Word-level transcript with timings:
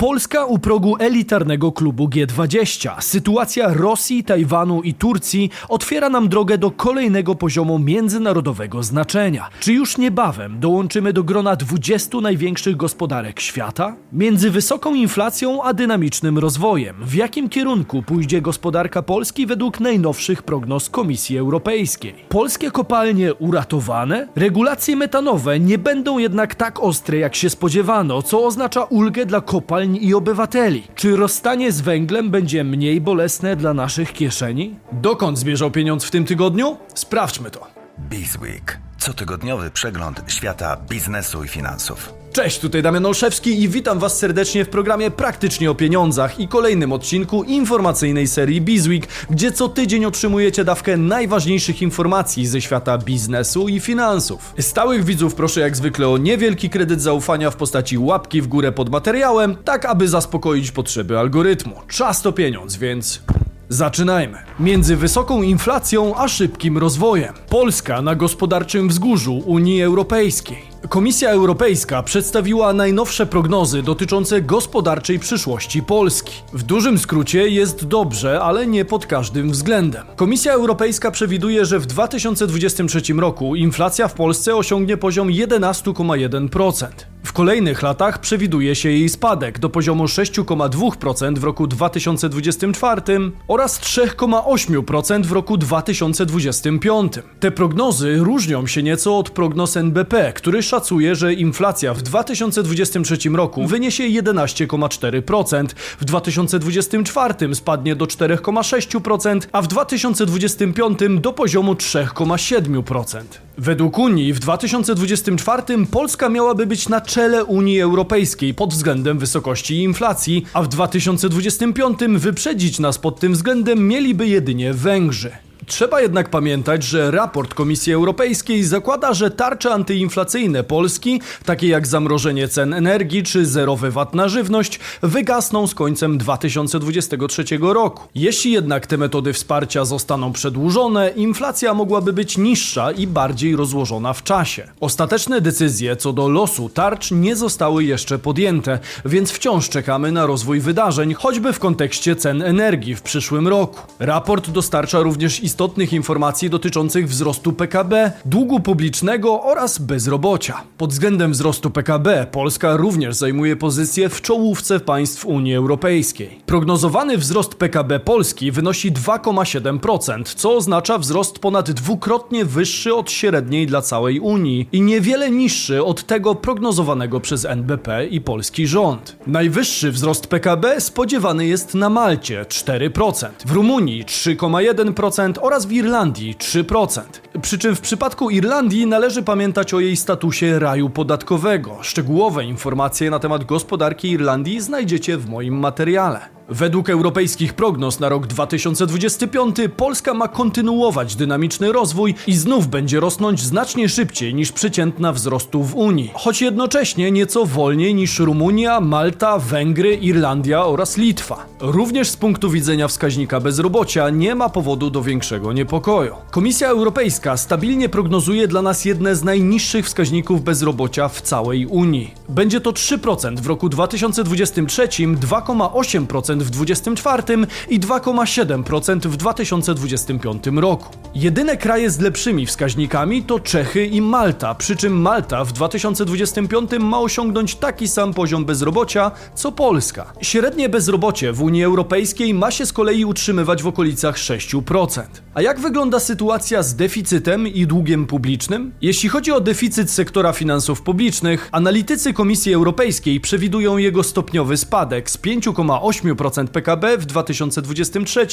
Polska 0.00 0.44
u 0.44 0.58
progu 0.58 0.96
elitarnego 0.98 1.72
klubu 1.72 2.08
G20. 2.08 2.90
Sytuacja 3.00 3.72
Rosji, 3.72 4.24
Tajwanu 4.24 4.82
i 4.82 4.94
Turcji 4.94 5.50
otwiera 5.68 6.08
nam 6.08 6.28
drogę 6.28 6.58
do 6.58 6.70
kolejnego 6.70 7.34
poziomu 7.34 7.78
międzynarodowego 7.78 8.82
znaczenia. 8.82 9.48
Czy 9.60 9.72
już 9.72 9.98
niebawem 9.98 10.60
dołączymy 10.60 11.12
do 11.12 11.24
grona 11.24 11.56
20 11.56 12.20
największych 12.20 12.76
gospodarek 12.76 13.40
świata? 13.40 13.96
Między 14.12 14.50
wysoką 14.50 14.94
inflacją 14.94 15.62
a 15.62 15.72
dynamicznym 15.74 16.38
rozwojem, 16.38 16.96
w 17.04 17.14
jakim 17.14 17.48
kierunku 17.48 18.02
pójdzie 18.02 18.42
gospodarka 18.42 19.02
Polski 19.02 19.46
według 19.46 19.80
najnowszych 19.80 20.42
prognoz 20.42 20.90
Komisji 20.90 21.38
Europejskiej? 21.38 22.14
Polskie 22.28 22.70
kopalnie 22.70 23.34
uratowane? 23.34 24.28
Regulacje 24.36 24.96
metanowe 24.96 25.60
nie 25.60 25.78
będą 25.78 26.18
jednak 26.18 26.54
tak 26.54 26.82
ostre 26.82 27.18
jak 27.18 27.34
się 27.34 27.50
spodziewano, 27.50 28.22
co 28.22 28.44
oznacza 28.44 28.84
ulgę 28.84 29.26
dla 29.26 29.40
kopalń 29.40 29.89
i 29.96 30.14
obywateli. 30.14 30.82
Czy 30.94 31.16
rozstanie 31.16 31.72
z 31.72 31.80
węglem 31.80 32.30
będzie 32.30 32.64
mniej 32.64 33.00
bolesne 33.00 33.56
dla 33.56 33.74
naszych 33.74 34.12
kieszeni? 34.12 34.76
Dokąd 34.92 35.38
zmierzał 35.38 35.70
pieniądz 35.70 36.04
w 36.04 36.10
tym 36.10 36.24
tygodniu? 36.24 36.76
Sprawdźmy 36.94 37.50
to. 37.50 37.66
Bizweek. 37.98 38.80
Cotygodniowy 38.98 39.70
przegląd 39.70 40.22
świata 40.28 40.76
biznesu 40.88 41.44
i 41.44 41.48
finansów. 41.48 42.19
Cześć, 42.32 42.58
tutaj 42.58 42.82
Damian 42.82 43.06
Olszewski 43.06 43.62
i 43.62 43.68
witam 43.68 43.98
Was 43.98 44.18
serdecznie 44.18 44.64
w 44.64 44.68
programie 44.68 45.10
Praktycznie 45.10 45.70
o 45.70 45.74
Pieniądzach 45.74 46.40
i 46.40 46.48
kolejnym 46.48 46.92
odcinku 46.92 47.42
informacyjnej 47.42 48.26
serii 48.26 48.60
Bizweek, 48.60 49.08
gdzie 49.30 49.52
co 49.52 49.68
tydzień 49.68 50.04
otrzymujecie 50.04 50.64
dawkę 50.64 50.96
najważniejszych 50.96 51.82
informacji 51.82 52.46
ze 52.46 52.60
świata 52.60 52.98
biznesu 52.98 53.68
i 53.68 53.80
finansów. 53.80 54.54
Stałych 54.60 55.04
widzów 55.04 55.34
proszę 55.34 55.60
jak 55.60 55.76
zwykle 55.76 56.08
o 56.08 56.18
niewielki 56.18 56.70
kredyt 56.70 57.02
zaufania 57.02 57.50
w 57.50 57.56
postaci 57.56 57.98
łapki 57.98 58.42
w 58.42 58.46
górę 58.46 58.72
pod 58.72 58.90
materiałem, 58.90 59.56
tak 59.64 59.84
aby 59.84 60.08
zaspokoić 60.08 60.70
potrzeby 60.70 61.18
algorytmu. 61.18 61.74
Czas 61.88 62.22
to 62.22 62.32
pieniądz, 62.32 62.76
więc 62.76 63.20
Zaczynajmy. 63.68 64.38
Między 64.60 64.96
wysoką 64.96 65.42
inflacją 65.42 66.16
a 66.16 66.28
szybkim 66.28 66.78
rozwojem. 66.78 67.34
Polska 67.48 68.02
na 68.02 68.14
gospodarczym 68.14 68.88
wzgórzu 68.88 69.42
Unii 69.46 69.82
Europejskiej. 69.82 70.69
Komisja 70.88 71.30
Europejska 71.30 72.02
przedstawiła 72.02 72.72
najnowsze 72.72 73.26
prognozy 73.26 73.82
dotyczące 73.82 74.42
gospodarczej 74.42 75.18
przyszłości 75.18 75.82
Polski. 75.82 76.32
W 76.52 76.62
dużym 76.62 76.98
skrócie 76.98 77.48
jest 77.48 77.86
dobrze, 77.86 78.40
ale 78.40 78.66
nie 78.66 78.84
pod 78.84 79.06
każdym 79.06 79.50
względem. 79.50 80.06
Komisja 80.16 80.52
Europejska 80.52 81.10
przewiduje, 81.10 81.64
że 81.64 81.78
w 81.78 81.86
2023 81.86 83.00
roku 83.12 83.56
inflacja 83.56 84.08
w 84.08 84.14
Polsce 84.14 84.56
osiągnie 84.56 84.96
poziom 84.96 85.28
11,1%. 85.28 86.86
W 87.24 87.32
kolejnych 87.32 87.82
latach 87.82 88.18
przewiduje 88.18 88.74
się 88.74 88.90
jej 88.90 89.08
spadek 89.08 89.58
do 89.58 89.68
poziomu 89.68 90.04
6,2% 90.04 91.38
w 91.38 91.44
roku 91.44 91.66
2024 91.66 93.02
oraz 93.48 93.80
3,8% 93.80 95.24
w 95.24 95.32
roku 95.32 95.56
2025. 95.56 97.12
Te 97.40 97.50
prognozy 97.50 98.16
różnią 98.16 98.66
się 98.66 98.82
nieco 98.82 99.18
od 99.18 99.30
prognoz 99.30 99.76
NBP, 99.76 100.32
który 100.32 100.62
szacuje, 100.70 101.14
że 101.14 101.34
inflacja 101.34 101.94
w 101.94 102.02
2023 102.02 103.18
roku 103.30 103.66
wyniesie 103.66 104.04
11,4%, 104.04 105.66
w 106.00 106.04
2024 106.04 107.54
spadnie 107.54 107.96
do 107.96 108.04
4,6%, 108.04 109.40
a 109.52 109.62
w 109.62 109.68
2025 109.68 110.98
do 111.20 111.32
poziomu 111.32 111.74
3,7%. 111.74 113.22
Według 113.58 113.98
Unii 113.98 114.32
w 114.32 114.38
2024 114.38 115.62
Polska 115.90 116.28
miałaby 116.28 116.66
być 116.66 116.88
na 116.88 117.00
czele 117.00 117.44
Unii 117.44 117.80
Europejskiej 117.80 118.54
pod 118.54 118.70
względem 118.74 119.18
wysokości 119.18 119.82
inflacji, 119.82 120.46
a 120.52 120.62
w 120.62 120.68
2025 120.68 121.98
wyprzedzić 122.16 122.78
nas 122.78 122.98
pod 122.98 123.20
tym 123.20 123.32
względem 123.32 123.88
mieliby 123.88 124.26
jedynie 124.26 124.74
Węgrzy. 124.74 125.49
Trzeba 125.70 126.00
jednak 126.00 126.28
pamiętać, 126.28 126.82
że 126.82 127.10
raport 127.10 127.54
Komisji 127.54 127.92
Europejskiej 127.92 128.64
zakłada, 128.64 129.14
że 129.14 129.30
tarcze 129.30 129.72
antyinflacyjne 129.72 130.64
Polski, 130.64 131.20
takie 131.44 131.68
jak 131.68 131.86
zamrożenie 131.86 132.48
cen 132.48 132.74
energii 132.74 133.22
czy 133.22 133.46
zerowy 133.46 133.90
VAT 133.90 134.14
na 134.14 134.28
żywność, 134.28 134.80
wygasną 135.02 135.66
z 135.66 135.74
końcem 135.74 136.18
2023 136.18 137.44
roku. 137.60 138.08
Jeśli 138.14 138.52
jednak 138.52 138.86
te 138.86 138.96
metody 138.96 139.32
wsparcia 139.32 139.84
zostaną 139.84 140.32
przedłużone, 140.32 141.10
inflacja 141.10 141.74
mogłaby 141.74 142.12
być 142.12 142.38
niższa 142.38 142.92
i 142.92 143.06
bardziej 143.06 143.56
rozłożona 143.56 144.12
w 144.12 144.22
czasie. 144.22 144.68
Ostateczne 144.80 145.40
decyzje 145.40 145.96
co 145.96 146.12
do 146.12 146.28
losu 146.28 146.68
tarcz 146.68 147.10
nie 147.10 147.36
zostały 147.36 147.84
jeszcze 147.84 148.18
podjęte, 148.18 148.78
więc 149.04 149.30
wciąż 149.30 149.68
czekamy 149.68 150.12
na 150.12 150.26
rozwój 150.26 150.60
wydarzeń, 150.60 151.14
choćby 151.14 151.52
w 151.52 151.58
kontekście 151.58 152.16
cen 152.16 152.42
energii 152.42 152.94
w 152.94 153.02
przyszłym 153.02 153.48
roku. 153.48 153.80
Raport 153.98 154.50
dostarcza 154.50 155.00
również 155.00 155.40
istotne 155.40 155.59
istotnych 155.60 155.92
informacji 155.92 156.50
dotyczących 156.50 157.08
wzrostu 157.08 157.52
PKB, 157.52 158.12
długu 158.24 158.60
publicznego 158.60 159.42
oraz 159.42 159.78
bezrobocia. 159.78 160.62
Pod 160.78 160.90
względem 160.90 161.32
wzrostu 161.32 161.70
PKB 161.70 162.26
Polska 162.32 162.76
również 162.76 163.16
zajmuje 163.16 163.56
pozycję 163.56 164.08
w 164.08 164.20
czołówce 164.22 164.80
państw 164.80 165.26
Unii 165.26 165.54
Europejskiej. 165.54 166.40
Prognozowany 166.46 167.18
wzrost 167.18 167.54
PKB 167.54 168.00
Polski 168.00 168.52
wynosi 168.52 168.92
2,7%, 168.92 170.22
co 170.36 170.56
oznacza 170.56 170.98
wzrost 170.98 171.38
ponad 171.38 171.70
dwukrotnie 171.70 172.44
wyższy 172.44 172.94
od 172.94 173.10
średniej 173.10 173.66
dla 173.66 173.82
całej 173.82 174.20
Unii 174.20 174.68
i 174.72 174.80
niewiele 174.80 175.30
niższy 175.30 175.84
od 175.84 176.06
tego 176.06 176.34
prognozowanego 176.34 177.20
przez 177.20 177.44
NBP 177.44 178.06
i 178.06 178.20
polski 178.20 178.66
rząd. 178.66 179.16
Najwyższy 179.26 179.92
wzrost 179.92 180.26
PKB 180.26 180.80
spodziewany 180.80 181.46
jest 181.46 181.74
na 181.74 181.90
Malcie 181.90 182.44
4%, 182.48 183.28
w 183.46 183.52
Rumunii 183.52 184.04
3,1% 184.04 185.32
oraz 185.42 185.66
w 185.66 185.72
Irlandii 185.72 186.34
3%. 186.34 187.00
Przy 187.42 187.58
czym 187.58 187.76
w 187.76 187.80
przypadku 187.80 188.30
Irlandii 188.30 188.86
należy 188.86 189.22
pamiętać 189.22 189.74
o 189.74 189.80
jej 189.80 189.96
statusie 189.96 190.58
raju 190.58 190.90
podatkowego. 190.90 191.78
Szczegółowe 191.82 192.44
informacje 192.44 193.10
na 193.10 193.18
temat 193.18 193.44
gospodarki 193.44 194.10
Irlandii 194.10 194.60
znajdziecie 194.60 195.16
w 195.16 195.28
moim 195.28 195.58
materiale. 195.58 196.39
Według 196.50 196.90
europejskich 196.90 197.54
prognoz 197.54 198.00
na 198.00 198.08
rok 198.08 198.26
2025 198.26 199.56
Polska 199.76 200.14
ma 200.14 200.28
kontynuować 200.28 201.16
dynamiczny 201.16 201.72
rozwój 201.72 202.14
i 202.26 202.34
znów 202.34 202.68
będzie 202.68 203.00
rosnąć 203.00 203.40
znacznie 203.40 203.88
szybciej 203.88 204.34
niż 204.34 204.52
przeciętna 204.52 205.12
wzrostu 205.12 205.62
w 205.62 205.74
Unii, 205.74 206.10
choć 206.14 206.42
jednocześnie 206.42 207.10
nieco 207.10 207.46
wolniej 207.46 207.94
niż 207.94 208.18
Rumunia, 208.18 208.80
Malta, 208.80 209.38
Węgry, 209.38 209.94
Irlandia 209.94 210.64
oraz 210.64 210.96
Litwa. 210.96 211.46
Również 211.60 212.08
z 212.08 212.16
punktu 212.16 212.50
widzenia 212.50 212.88
wskaźnika 212.88 213.40
bezrobocia 213.40 214.10
nie 214.10 214.34
ma 214.34 214.48
powodu 214.48 214.90
do 214.90 215.02
większego 215.02 215.52
niepokoju. 215.52 216.14
Komisja 216.30 216.68
Europejska 216.68 217.36
stabilnie 217.36 217.88
prognozuje 217.88 218.48
dla 218.48 218.62
nas 218.62 218.84
jedne 218.84 219.16
z 219.16 219.24
najniższych 219.24 219.86
wskaźników 219.86 220.42
bezrobocia 220.42 221.08
w 221.08 221.22
całej 221.22 221.66
Unii. 221.66 222.14
Będzie 222.28 222.60
to 222.60 222.70
3% 222.70 223.40
w 223.40 223.46
roku 223.46 223.68
2023, 223.68 224.88
2,8% 224.88 226.39
w 226.44 226.50
2024 226.50 227.22
i 227.68 227.80
2,7% 227.80 229.08
w 229.08 229.16
2025 229.16 230.46
roku. 230.56 230.86
Jedyne 231.14 231.56
kraje 231.56 231.90
z 231.90 232.00
lepszymi 232.00 232.46
wskaźnikami 232.46 233.22
to 233.22 233.40
Czechy 233.40 233.86
i 233.86 234.00
Malta, 234.00 234.54
przy 234.54 234.76
czym 234.76 235.00
Malta 235.00 235.44
w 235.44 235.52
2025 235.52 236.70
ma 236.80 237.00
osiągnąć 237.00 237.54
taki 237.54 237.88
sam 237.88 238.14
poziom 238.14 238.44
bezrobocia 238.44 239.10
co 239.34 239.52
Polska. 239.52 240.12
Średnie 240.20 240.68
bezrobocie 240.68 241.32
w 241.32 241.42
Unii 241.42 241.64
Europejskiej 241.64 242.34
ma 242.34 242.50
się 242.50 242.66
z 242.66 242.72
kolei 242.72 243.04
utrzymywać 243.04 243.62
w 243.62 243.66
okolicach 243.66 244.16
6%. 244.16 245.02
A 245.34 245.42
jak 245.42 245.60
wygląda 245.60 246.00
sytuacja 246.00 246.62
z 246.62 246.76
deficytem 246.76 247.48
i 247.48 247.66
długiem 247.66 248.06
publicznym? 248.06 248.72
Jeśli 248.82 249.08
chodzi 249.08 249.32
o 249.32 249.40
deficyt 249.40 249.90
sektora 249.90 250.32
finansów 250.32 250.82
publicznych, 250.82 251.48
analitycy 251.52 252.12
Komisji 252.12 252.54
Europejskiej 252.54 253.20
przewidują 253.20 253.76
jego 253.76 254.02
stopniowy 254.02 254.56
spadek 254.56 255.10
z 255.10 255.18
5,8% 255.18 256.29
PKB 256.52 256.98
w 256.98 257.06
2023 257.06 258.26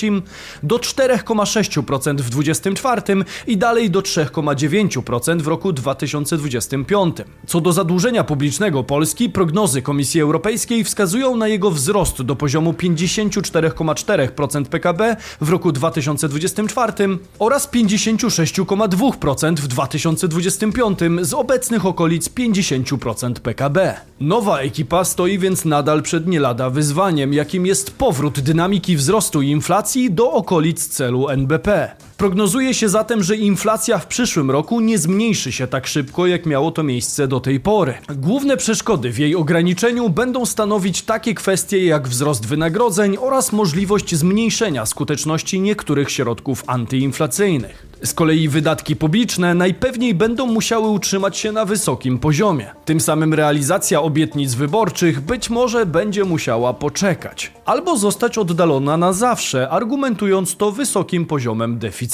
do 0.64 0.78
4,6% 0.78 2.18
w 2.18 2.30
2024 2.30 3.02
i 3.48 3.58
dalej 3.58 3.92
do 3.92 4.02
3,9% 4.02 5.42
w 5.42 5.48
roku 5.48 5.74
2025. 5.74 7.16
Co 7.48 7.62
do 7.62 7.74
zadłużenia 7.74 8.24
publicznego 8.24 8.84
Polski, 8.84 9.30
prognozy 9.30 9.82
Komisji 9.82 10.22
Europejskiej 10.22 10.84
wskazują 10.84 11.36
na 11.36 11.48
jego 11.48 11.72
wzrost 11.72 12.22
do 12.22 12.36
poziomu 12.36 12.72
54,4% 12.72 14.66
PKB 14.66 15.16
w 15.42 15.50
roku 15.50 15.72
2024 15.72 16.94
oraz 17.40 17.72
56,2% 17.72 19.56
w 19.56 19.68
2025 19.68 21.00
z 21.22 21.34
obecnych 21.34 21.86
okolic 21.86 22.30
50% 22.30 23.34
PKB. 23.34 23.96
Nowa 24.20 24.60
ekipa 24.60 25.04
stoi 25.04 25.40
więc 25.40 25.66
nadal 25.66 26.02
przed 26.02 26.28
nie 26.28 26.40
lada 26.40 26.70
wyzwaniem, 26.70 27.34
jakim 27.34 27.66
jest 27.66 27.77
powrót 27.86 28.40
dynamiki 28.40 28.98
wzrostu 28.98 29.42
inflacji 29.42 30.12
do 30.12 30.32
okolic 30.32 30.88
celu 30.88 31.30
NBP. 31.30 31.96
Prognozuje 32.18 32.74
się 32.74 32.90
zatem, 32.90 33.24
że 33.24 33.36
inflacja 33.36 33.98
w 33.98 34.08
przyszłym 34.08 34.52
roku 34.52 34.80
nie 34.80 34.98
zmniejszy 34.98 35.52
się 35.52 35.68
tak 35.68 35.88
szybko, 35.88 36.28
jak 36.28 36.46
miało 36.46 36.72
to 36.72 36.84
miejsce 36.84 37.28
do 37.28 37.40
tej 37.40 37.60
pory. 37.60 37.94
Główne 38.16 38.58
przeszkody 38.58 39.12
w 39.12 39.20
jej 39.20 39.36
ograniczeniu 39.36 40.10
będą 40.10 40.46
stanowić 40.46 41.02
takie 41.02 41.34
kwestie 41.34 41.86
jak 41.86 42.08
wzrost 42.08 42.46
wynagrodzeń 42.46 43.18
oraz 43.20 43.52
możliwość 43.52 44.16
zmniejszenia 44.16 44.86
skuteczności 44.86 45.60
niektórych 45.60 46.12
środków 46.12 46.64
antyinflacyjnych. 46.68 47.88
Z 48.04 48.14
kolei 48.14 48.50
wydatki 48.50 48.96
publiczne 48.96 49.54
najpewniej 49.54 50.14
będą 50.14 50.46
musiały 50.46 50.88
utrzymać 50.88 51.38
się 51.38 51.52
na 51.52 51.66
wysokim 51.66 52.20
poziomie. 52.20 52.72
Tym 52.86 53.00
samym 53.00 53.34
realizacja 53.34 54.02
obietnic 54.02 54.54
wyborczych 54.54 55.22
być 55.22 55.50
może 55.50 55.86
będzie 55.86 56.24
musiała 56.24 56.74
poczekać, 56.74 57.52
albo 57.66 57.98
zostać 57.98 58.38
oddalona 58.38 58.98
na 58.98 59.14
zawsze, 59.14 59.70
argumentując 59.70 60.56
to 60.58 60.72
wysokim 60.72 61.26
poziomem 61.26 61.80
deficytu. 61.80 62.07